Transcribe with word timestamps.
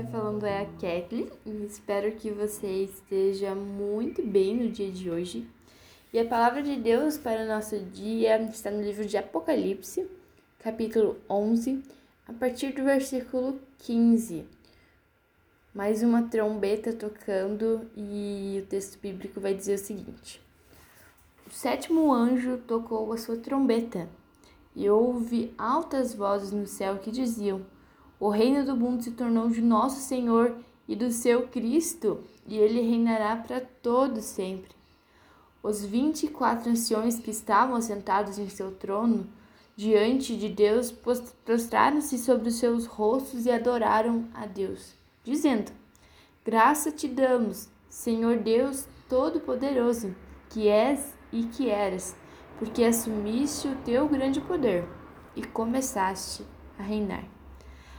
falando 0.00 0.46
é 0.46 0.62
a 0.62 0.64
Kathleen 0.64 1.28
e 1.44 1.66
espero 1.66 2.12
que 2.12 2.30
você 2.30 2.84
esteja 2.84 3.54
muito 3.54 4.24
bem 4.24 4.56
no 4.56 4.70
dia 4.70 4.90
de 4.90 5.10
hoje. 5.10 5.46
E 6.12 6.18
a 6.18 6.24
palavra 6.24 6.62
de 6.62 6.76
Deus 6.76 7.18
para 7.18 7.42
o 7.42 7.46
nosso 7.46 7.78
dia 7.78 8.40
está 8.44 8.70
no 8.70 8.80
livro 8.80 9.04
de 9.04 9.18
Apocalipse, 9.18 10.08
capítulo 10.60 11.18
11, 11.28 11.82
a 12.26 12.32
partir 12.32 12.72
do 12.72 12.82
versículo 12.84 13.60
15. 13.80 14.46
Mais 15.74 16.02
uma 16.02 16.22
trombeta 16.22 16.94
tocando 16.94 17.86
e 17.94 18.62
o 18.64 18.66
texto 18.66 18.98
bíblico 18.98 19.40
vai 19.40 19.52
dizer 19.52 19.74
o 19.74 19.78
seguinte: 19.78 20.40
O 21.46 21.50
sétimo 21.50 22.14
anjo 22.14 22.56
tocou 22.66 23.12
a 23.12 23.18
sua 23.18 23.36
trombeta 23.36 24.08
e 24.74 24.88
houve 24.88 25.52
altas 25.58 26.14
vozes 26.14 26.50
no 26.50 26.66
céu 26.66 26.96
que 26.96 27.10
diziam: 27.10 27.60
o 28.22 28.28
reino 28.28 28.64
do 28.64 28.76
mundo 28.76 29.02
se 29.02 29.10
tornou 29.10 29.50
de 29.50 29.60
nosso 29.60 29.98
Senhor 30.00 30.54
e 30.86 30.94
do 30.94 31.10
seu 31.10 31.48
Cristo, 31.48 32.20
e 32.46 32.56
ele 32.56 32.80
reinará 32.80 33.34
para 33.34 33.60
todo 33.60 34.22
sempre. 34.22 34.70
Os 35.60 35.84
vinte 35.84 36.26
e 36.26 36.28
quatro 36.28 36.70
anciões 36.70 37.18
que 37.18 37.32
estavam 37.32 37.74
assentados 37.74 38.38
em 38.38 38.48
seu 38.48 38.70
trono, 38.70 39.26
diante 39.74 40.36
de 40.36 40.48
Deus, 40.48 40.92
prostraram-se 41.44 42.16
sobre 42.16 42.48
os 42.48 42.54
seus 42.54 42.86
rostos 42.86 43.44
e 43.44 43.50
adoraram 43.50 44.28
a 44.32 44.46
Deus, 44.46 44.94
dizendo: 45.24 45.72
Graça 46.44 46.92
te 46.92 47.08
damos, 47.08 47.68
Senhor 47.90 48.36
Deus 48.36 48.86
Todo-Poderoso, 49.08 50.14
que 50.48 50.68
és 50.68 51.12
e 51.32 51.42
que 51.42 51.68
eras, 51.68 52.14
porque 52.56 52.84
assumiste 52.84 53.66
o 53.66 53.74
teu 53.78 54.08
grande 54.08 54.40
poder 54.40 54.84
e 55.34 55.42
começaste 55.42 56.46
a 56.78 56.84
reinar. 56.84 57.41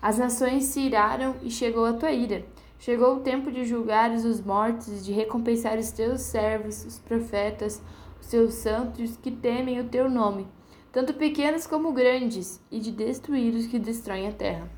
As 0.00 0.18
nações 0.18 0.64
se 0.64 0.80
iraram 0.80 1.34
e 1.42 1.50
chegou 1.50 1.84
a 1.84 1.92
tua 1.92 2.12
ira. 2.12 2.44
Chegou 2.78 3.16
o 3.16 3.20
tempo 3.20 3.50
de 3.50 3.64
julgares 3.64 4.24
os 4.24 4.40
mortos 4.40 5.04
de 5.04 5.12
recompensar 5.12 5.76
os 5.76 5.90
teus 5.90 6.20
servos, 6.20 6.84
os 6.84 6.98
profetas, 6.98 7.82
os 8.20 8.28
teus 8.28 8.54
santos 8.54 9.16
que 9.16 9.32
temem 9.32 9.80
o 9.80 9.88
teu 9.88 10.08
nome, 10.08 10.46
tanto 10.92 11.14
pequenos 11.14 11.66
como 11.66 11.92
grandes, 11.92 12.60
e 12.70 12.78
de 12.78 12.92
destruir 12.92 13.52
os 13.54 13.66
que 13.66 13.78
destroem 13.78 14.28
a 14.28 14.32
terra. 14.32 14.70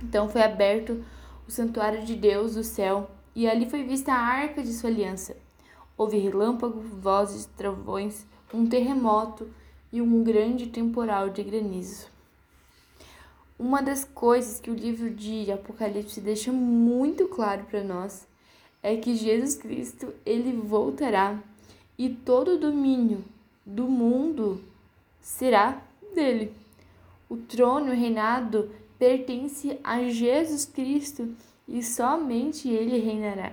Então 0.00 0.28
foi 0.28 0.42
aberto 0.42 1.04
o 1.46 1.50
santuário 1.50 2.04
de 2.04 2.14
Deus, 2.14 2.54
o 2.54 2.62
céu, 2.62 3.10
e 3.34 3.48
ali 3.48 3.68
foi 3.68 3.82
vista 3.82 4.12
a 4.12 4.18
arca 4.18 4.62
de 4.62 4.72
sua 4.72 4.90
aliança. 4.90 5.36
Houve 5.98 6.18
relâmpago, 6.18 6.80
vozes, 6.80 7.46
trovões, 7.56 8.24
um 8.52 8.66
terremoto 8.66 9.48
e 9.92 10.00
um 10.00 10.22
grande 10.22 10.68
temporal 10.68 11.30
de 11.30 11.42
granizo. 11.42 12.13
Uma 13.64 13.80
das 13.80 14.04
coisas 14.04 14.60
que 14.60 14.70
o 14.70 14.74
livro 14.74 15.08
de 15.08 15.50
Apocalipse 15.50 16.20
deixa 16.20 16.52
muito 16.52 17.26
claro 17.28 17.64
para 17.64 17.82
nós 17.82 18.26
é 18.82 18.94
que 18.94 19.16
Jesus 19.16 19.54
Cristo 19.54 20.12
ele 20.26 20.52
voltará 20.52 21.42
e 21.96 22.10
todo 22.10 22.56
o 22.56 22.58
domínio 22.58 23.24
do 23.64 23.84
mundo 23.84 24.62
será 25.18 25.80
dele. 26.14 26.52
O 27.26 27.38
trono 27.38 27.90
o 27.90 27.94
reinado 27.94 28.70
pertence 28.98 29.80
a 29.82 30.10
Jesus 30.10 30.66
Cristo 30.66 31.34
e 31.66 31.82
somente 31.82 32.68
ele 32.68 32.98
reinará. 32.98 33.50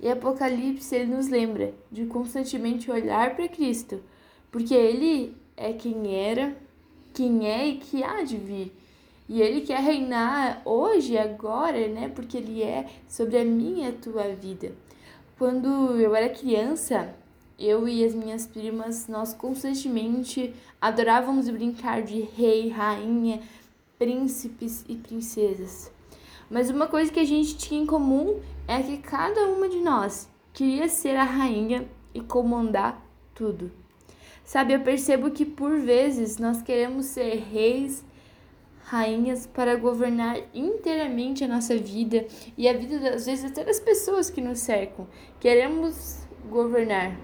E 0.00 0.08
Apocalipse 0.08 0.96
ele 0.96 1.14
nos 1.14 1.28
lembra 1.28 1.74
de 1.92 2.06
constantemente 2.06 2.90
olhar 2.90 3.36
para 3.36 3.50
Cristo, 3.50 4.02
porque 4.50 4.72
ele 4.72 5.36
é 5.58 5.74
quem 5.74 6.14
era, 6.14 6.56
quem 7.18 7.48
é 7.48 7.66
e 7.66 7.78
que 7.78 8.04
há 8.04 8.22
de 8.22 8.36
vir. 8.36 8.72
E 9.28 9.42
ele 9.42 9.62
quer 9.62 9.80
reinar 9.80 10.62
hoje, 10.64 11.18
agora, 11.18 11.88
né? 11.88 12.08
Porque 12.08 12.36
ele 12.36 12.62
é 12.62 12.86
sobre 13.08 13.36
a 13.36 13.44
minha 13.44 13.88
e 13.88 13.90
a 13.90 13.92
tua 13.92 14.28
vida. 14.28 14.72
Quando 15.36 15.66
eu 16.00 16.14
era 16.14 16.28
criança, 16.28 17.12
eu 17.58 17.88
e 17.88 18.04
as 18.04 18.14
minhas 18.14 18.46
primas, 18.46 19.08
nós 19.08 19.34
constantemente 19.34 20.54
adorávamos 20.80 21.50
brincar 21.50 22.02
de 22.02 22.20
rei, 22.20 22.68
rainha, 22.68 23.42
príncipes 23.98 24.84
e 24.88 24.94
princesas. 24.94 25.90
Mas 26.48 26.70
uma 26.70 26.86
coisa 26.86 27.12
que 27.12 27.20
a 27.20 27.26
gente 27.26 27.58
tinha 27.58 27.82
em 27.82 27.86
comum 27.86 28.40
é 28.68 28.80
que 28.80 28.98
cada 28.98 29.48
uma 29.48 29.68
de 29.68 29.80
nós 29.80 30.28
queria 30.52 30.88
ser 30.88 31.16
a 31.16 31.24
rainha 31.24 31.84
e 32.14 32.20
comandar 32.20 33.04
tudo. 33.34 33.72
Sabe, 34.48 34.72
eu 34.72 34.80
percebo 34.80 35.30
que 35.30 35.44
por 35.44 35.78
vezes 35.78 36.38
nós 36.38 36.62
queremos 36.62 37.04
ser 37.04 37.34
reis, 37.52 38.02
rainhas 38.84 39.46
para 39.46 39.76
governar 39.76 40.38
inteiramente 40.54 41.44
a 41.44 41.46
nossa 41.46 41.76
vida 41.76 42.26
e 42.56 42.66
a 42.66 42.72
vida, 42.72 43.10
às 43.10 43.26
vezes, 43.26 43.44
até 43.44 43.62
das 43.62 43.78
pessoas 43.78 44.30
que 44.30 44.40
nos 44.40 44.60
cercam. 44.60 45.06
Queremos 45.38 46.26
governar. 46.48 47.14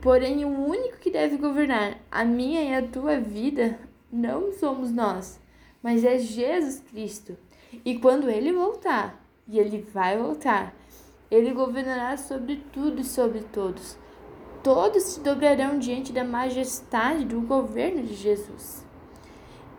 Porém, 0.00 0.44
o 0.44 0.64
único 0.64 0.98
que 0.98 1.10
deve 1.10 1.38
governar 1.38 1.98
a 2.08 2.24
minha 2.24 2.62
e 2.62 2.72
a 2.72 2.86
tua 2.86 3.18
vida 3.18 3.80
não 4.12 4.52
somos 4.52 4.92
nós, 4.92 5.40
mas 5.82 6.04
é 6.04 6.18
Jesus 6.20 6.84
Cristo. 6.88 7.36
E 7.84 7.98
quando 7.98 8.30
ele 8.30 8.52
voltar, 8.52 9.20
e 9.48 9.58
ele 9.58 9.84
vai 9.92 10.16
voltar, 10.16 10.72
ele 11.28 11.50
governará 11.50 12.16
sobre 12.16 12.62
tudo 12.72 13.00
e 13.00 13.04
sobre 13.04 13.40
todos 13.40 14.00
todos 14.62 15.02
se 15.02 15.20
dobrarão 15.20 15.78
diante 15.78 16.12
da 16.12 16.24
majestade 16.24 17.24
do 17.24 17.40
governo 17.40 18.02
de 18.02 18.14
Jesus. 18.14 18.86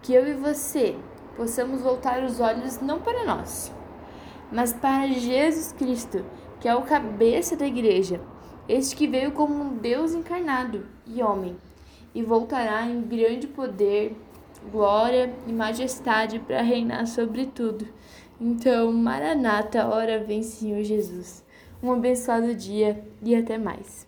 Que 0.01 0.13
eu 0.13 0.27
e 0.27 0.33
você 0.33 0.95
possamos 1.37 1.81
voltar 1.81 2.23
os 2.23 2.39
olhos 2.39 2.79
não 2.79 2.99
para 2.99 3.25
nós, 3.25 3.71
mas 4.51 4.73
para 4.73 5.07
Jesus 5.07 5.71
Cristo, 5.71 6.23
que 6.59 6.67
é 6.67 6.75
o 6.75 6.81
cabeça 6.81 7.55
da 7.55 7.65
igreja, 7.65 8.21
este 8.67 8.95
que 8.95 9.07
veio 9.07 9.31
como 9.31 9.63
um 9.63 9.77
Deus 9.77 10.13
encarnado 10.13 10.85
e 11.05 11.23
homem, 11.23 11.57
e 12.13 12.21
voltará 12.21 12.85
em 12.85 13.01
grande 13.01 13.47
poder, 13.47 14.15
glória 14.71 15.33
e 15.47 15.51
majestade 15.51 16.39
para 16.39 16.61
reinar 16.61 17.07
sobre 17.07 17.45
tudo. 17.47 17.87
Então, 18.39 18.91
Maranata, 18.91 19.87
hora 19.87 20.23
vem 20.23 20.43
Senhor 20.43 20.83
Jesus. 20.83 21.43
Um 21.81 21.91
abençoado 21.91 22.53
dia 22.55 23.03
e 23.21 23.35
até 23.35 23.57
mais. 23.57 24.07